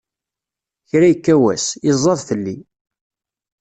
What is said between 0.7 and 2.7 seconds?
Kra ikka wass, iẓẓad fell-i!